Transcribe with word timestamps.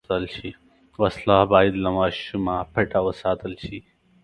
وسله 1.01 1.37
باید 1.53 1.73
له 1.83 1.89
ماشومه 1.97 2.55
پټه 2.73 2.99
وساتل 3.07 3.53
شي 3.65 3.79